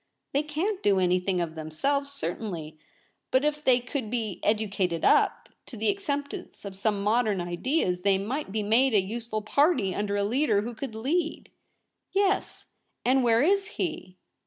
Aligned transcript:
'They 0.33 0.41
can't 0.41 0.81
do 0.81 0.97
anything 0.97 1.39
of 1.39 1.53
themselves, 1.53 2.11
cer 2.11 2.33
tainly. 2.35 2.79
But 3.29 3.45
if 3.45 3.63
they 3.63 3.79
could 3.79 4.09
be'' 4.09 4.39
educated 4.43 5.05
up" 5.05 5.47
to 5.67 5.77
the 5.77 5.89
acceptance 5.89 6.65
of 6.65 6.75
some 6.75 7.03
modern 7.03 7.39
ideas, 7.39 8.01
they 8.01 8.17
might 8.17 8.51
be 8.51 8.63
made 8.63 8.95
a 8.95 8.99
useful 9.03 9.43
party 9.43 9.93
under 9.93 10.15
a 10.17 10.23
leader 10.23 10.63
who 10.63 10.73
could 10.73 10.95
lead.' 10.95 11.51
LITER 12.15 12.33
A 12.35 12.41
SCRIPT 12.41 12.47
A. 12.47 12.49
235 13.03 13.03
* 13.03 13.03
Yes; 13.03 13.03
and 13.13 13.23
where 13.23 13.43
is 13.43 13.67
he 13.77 14.17